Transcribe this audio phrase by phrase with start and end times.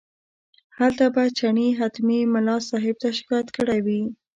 [0.77, 4.01] هلته به چڼي حتمي ملا صاحب ته شکایت کړی وي.